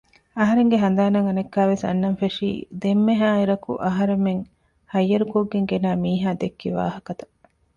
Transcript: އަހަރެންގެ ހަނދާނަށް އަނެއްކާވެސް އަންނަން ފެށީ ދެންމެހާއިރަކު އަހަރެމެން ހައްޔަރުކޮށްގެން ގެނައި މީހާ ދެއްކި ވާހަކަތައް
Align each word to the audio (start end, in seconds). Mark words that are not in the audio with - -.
އަހަރެންގެ 0.39 0.77
ހަނދާނަށް 0.83 1.27
އަނެއްކާވެސް 1.27 1.83
އަންނަން 1.87 2.17
ފެށީ 2.21 2.49
ދެންމެހާއިރަކު 2.81 3.71
އަހަރެމެން 3.85 4.43
ހައްޔަރުކޮށްގެން 4.93 5.67
ގެނައި 5.69 5.99
މީހާ 6.03 6.29
ދެއްކި 6.41 6.67
ވާހަކަތައް 6.77 7.35